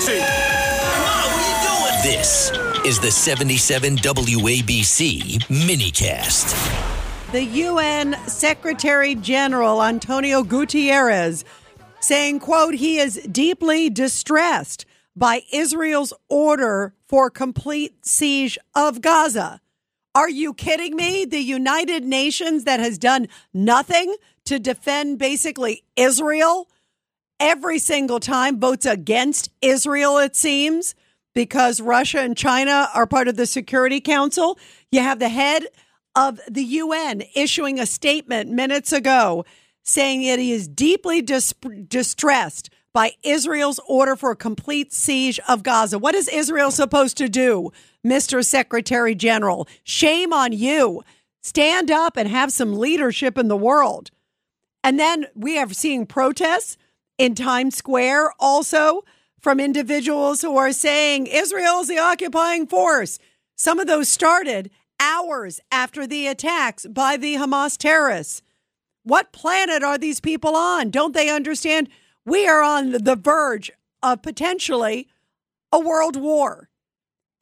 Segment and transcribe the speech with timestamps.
[0.00, 0.18] sexy.
[0.18, 2.20] Mom, what are you doing?
[2.20, 2.50] This
[2.86, 7.32] is the 77 WABC minicast.
[7.32, 11.44] The UN Secretary General Antonio Guterres
[12.00, 19.60] saying, quote, he is deeply distressed by Israel's order for complete siege of Gaza.
[20.14, 21.24] Are you kidding me?
[21.24, 26.68] The United Nations that has done nothing to defend basically Israel
[27.40, 30.94] every single time votes against Israel, it seems,
[31.34, 34.58] because Russia and China are part of the Security Council.
[34.92, 35.66] You have the head
[36.14, 39.44] of the UN issuing a statement minutes ago
[39.82, 41.54] saying that he is deeply dis-
[41.88, 45.98] distressed by Israel's order for a complete siege of Gaza.
[45.98, 47.70] What is Israel supposed to do,
[48.04, 48.44] Mr.
[48.44, 49.68] Secretary General?
[49.84, 51.02] Shame on you.
[51.42, 54.10] Stand up and have some leadership in the world.
[54.82, 56.76] And then we are seeing protests
[57.20, 59.04] in Times Square also
[59.38, 63.18] from individuals who are saying Israel is the occupying force.
[63.56, 68.40] Some of those started hours after the attacks by the Hamas terrorists.
[69.02, 70.88] What planet are these people on?
[70.88, 71.90] Don't they understand?
[72.24, 73.70] We are on the verge
[74.02, 75.06] of potentially
[75.70, 76.70] a world war.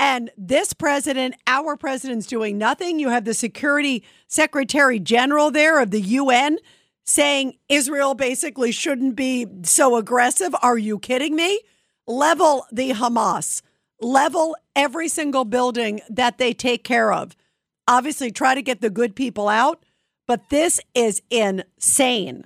[0.00, 2.98] And this president, our president's doing nothing.
[2.98, 6.58] You have the security secretary general there of the UN
[7.08, 10.54] saying Israel basically shouldn't be so aggressive.
[10.60, 11.58] Are you kidding me?
[12.06, 13.62] Level the Hamas,
[13.98, 17.34] level every single building that they take care of.
[17.88, 19.82] Obviously, try to get the good people out,
[20.26, 22.44] but this is insane.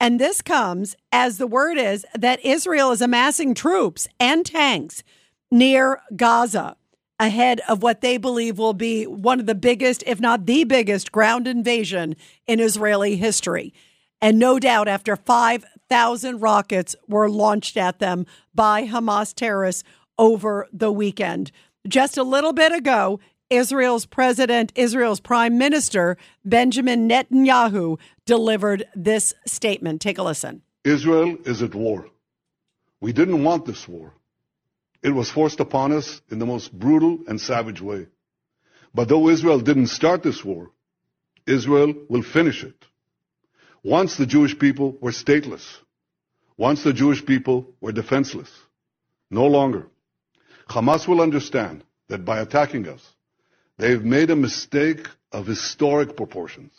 [0.00, 5.02] And this comes as the word is that Israel is amassing troops and tanks
[5.50, 6.76] near Gaza
[7.20, 11.12] ahead of what they believe will be one of the biggest, if not the biggest,
[11.12, 13.74] ground invasion in Israeli history.
[14.20, 19.84] And no doubt, after 5,000 rockets were launched at them by Hamas terrorists
[20.18, 21.52] over the weekend.
[21.86, 30.00] Just a little bit ago, Israel's president, Israel's prime minister, Benjamin Netanyahu, delivered this statement.
[30.00, 30.62] Take a listen.
[30.84, 32.06] Israel is at war.
[33.00, 34.14] We didn't want this war.
[35.02, 38.08] It was forced upon us in the most brutal and savage way.
[38.92, 40.72] But though Israel didn't start this war,
[41.46, 42.84] Israel will finish it.
[43.88, 45.66] Once the Jewish people were stateless.
[46.58, 48.50] Once the Jewish people were defenseless.
[49.30, 49.86] No longer.
[50.68, 53.00] Hamas will understand that by attacking us,
[53.78, 56.70] they've made a mistake of historic proportions.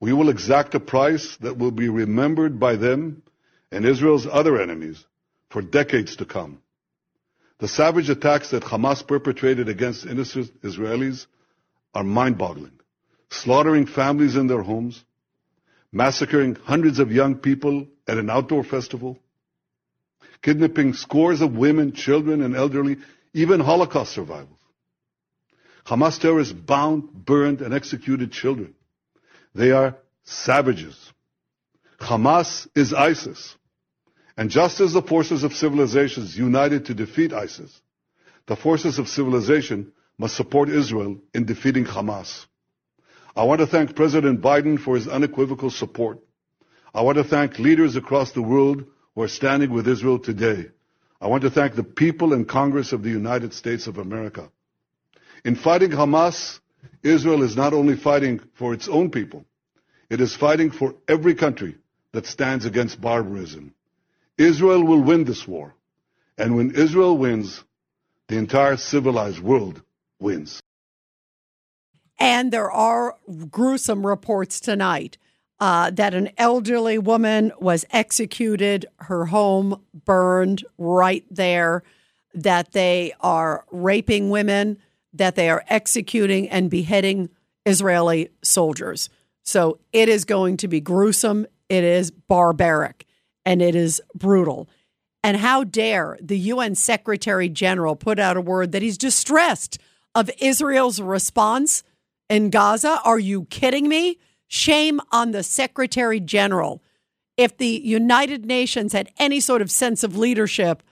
[0.00, 3.22] We will exact a price that will be remembered by them
[3.72, 5.02] and Israel's other enemies
[5.48, 6.60] for decades to come.
[7.58, 11.24] The savage attacks that Hamas perpetrated against innocent Israelis
[11.94, 12.78] are mind-boggling,
[13.30, 15.02] slaughtering families in their homes,
[15.92, 19.18] massacring hundreds of young people at an outdoor festival,
[20.42, 22.96] kidnapping scores of women, children, and elderly,
[23.32, 24.48] even Holocaust survivors.
[25.86, 28.74] Hamas terrorists bound, burned, and executed children.
[29.54, 31.12] They are savages.
[31.98, 33.54] Hamas is ISIS.
[34.36, 37.80] And just as the forces of civilizations united to defeat ISIS,
[38.46, 42.46] the forces of civilization must support Israel in defeating Hamas.
[43.36, 46.18] I want to thank President Biden for his unequivocal support.
[46.94, 48.84] I want to thank leaders across the world
[49.14, 50.66] who are standing with Israel today.
[51.20, 54.50] I want to thank the people and Congress of the United States of America.
[55.44, 56.60] In fighting Hamas,
[57.02, 59.44] Israel is not only fighting for its own people,
[60.10, 61.76] it is fighting for every country
[62.12, 63.74] that stands against barbarism.
[64.36, 65.74] Israel will win this war.
[66.36, 67.62] And when Israel wins,
[68.28, 69.82] the entire civilized world
[70.20, 70.60] wins.
[72.18, 73.16] And there are
[73.50, 75.18] gruesome reports tonight
[75.60, 81.82] uh, that an elderly woman was executed, her home burned right there,
[82.34, 84.78] that they are raping women,
[85.12, 87.28] that they are executing and beheading
[87.66, 89.08] Israeli soldiers.
[89.42, 93.06] So it is going to be gruesome, it is barbaric,
[93.44, 94.68] and it is brutal.
[95.22, 99.78] And how dare the UN Secretary General put out a word that he's distressed
[100.14, 101.82] of Israel's response
[102.28, 103.00] in Gaza?
[103.04, 104.18] Are you kidding me?
[104.46, 106.82] Shame on the Secretary General.
[107.36, 110.82] If the United Nations had any sort of sense of leadership,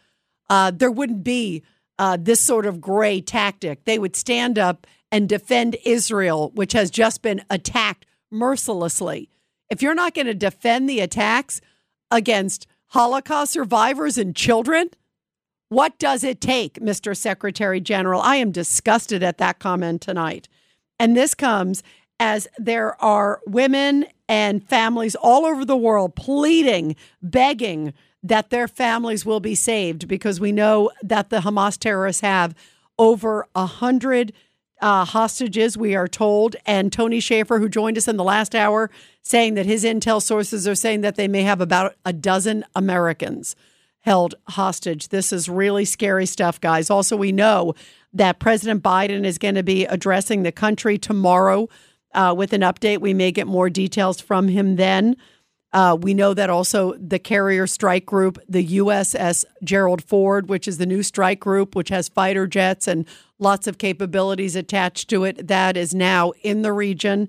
[0.49, 1.63] uh, there wouldn't be
[1.99, 3.85] uh, this sort of gray tactic.
[3.85, 9.31] They would stand up and defend Israel, which has just been attacked mercilessly.
[9.71, 11.61] If you're not going to defend the attacks
[12.11, 14.91] against Holocaust survivors and children,
[15.69, 17.17] what does it take, Mr.
[17.17, 18.21] Secretary General?
[18.21, 20.49] I am disgusted at that comment tonight.
[20.99, 21.83] And this comes
[22.19, 29.25] as there are women and families all over the world pleading, begging that their families
[29.25, 32.55] will be saved because we know that the Hamas terrorists have
[32.99, 34.33] over a hundred
[34.81, 36.57] uh, hostages, we are told.
[36.67, 38.91] And Tony Shaffer, who joined us in the last hour,
[39.23, 43.57] saying that his intel sources are saying that they may have about a dozen Americans
[44.01, 45.09] held hostage.
[45.09, 46.91] This is really scary stuff, guys.
[46.91, 47.75] Also, we know
[48.17, 51.69] that President Biden is going to be addressing the country tomorrow
[52.15, 53.01] uh, with an update.
[53.01, 55.17] We may get more details from him then.
[55.73, 60.79] Uh, we know that also the carrier strike group, the USS Gerald Ford, which is
[60.79, 63.07] the new strike group, which has fighter jets and
[63.39, 67.29] lots of capabilities attached to it, that is now in the region.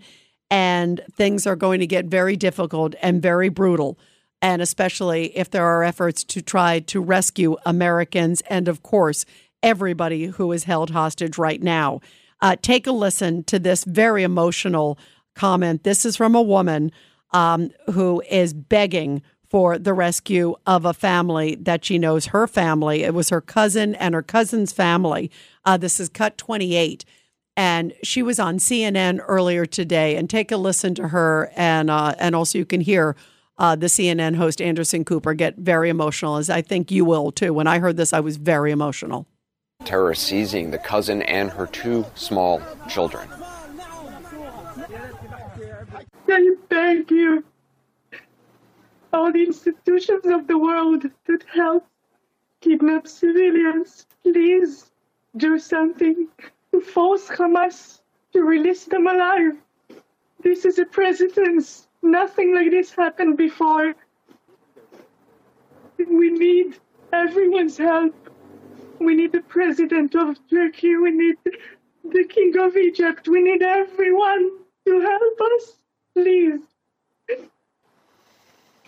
[0.49, 3.99] And things are going to get very difficult and very brutal.
[4.41, 9.25] And especially if there are efforts to try to rescue Americans and, of course,
[9.67, 11.99] everybody who is held hostage right now.
[12.41, 14.97] Uh, take a listen to this very emotional
[15.35, 15.83] comment.
[15.83, 16.89] This is from a woman
[17.31, 23.03] um, who is begging for the rescue of a family that she knows her family.
[23.03, 25.29] It was her cousin and her cousin's family.
[25.65, 27.03] Uh, this is cut 28.
[27.57, 30.15] And she was on CNN earlier today.
[30.15, 31.51] And take a listen to her.
[31.55, 33.17] And, uh, and also, you can hear
[33.57, 37.53] uh, the CNN host Anderson Cooper get very emotional, as I think you will too.
[37.53, 39.27] When I heard this, I was very emotional.
[39.87, 43.25] Terrorists seizing the cousin and her two small children.
[46.69, 47.45] Thank you.
[49.13, 51.87] All the institutions of the world that help
[52.59, 54.91] kidnap civilians, please
[55.37, 56.27] do something
[56.73, 58.01] to force Hamas
[58.33, 59.53] to release them alive.
[60.43, 61.87] This is a precedence.
[62.01, 63.95] Nothing like this happened before.
[65.97, 66.77] We need
[67.13, 68.26] everyone's help.
[68.99, 70.95] We need the president of Turkey.
[70.95, 71.35] We need
[72.03, 73.27] the king of Egypt.
[73.27, 74.51] We need everyone
[74.85, 75.73] to help us.
[76.13, 76.61] Please.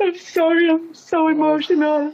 [0.01, 2.13] I'm sorry, I'm so emotional.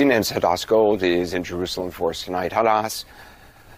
[0.00, 2.52] CNN's Hadas Gold is in Jerusalem for us tonight.
[2.52, 3.04] Hadas,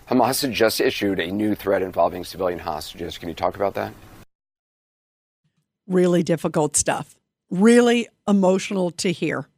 [0.09, 3.19] Hamas had just issued a new threat involving civilian hostages.
[3.19, 3.93] Can you talk about that?
[5.87, 7.17] Really difficult stuff.
[7.51, 9.49] Really emotional to hear.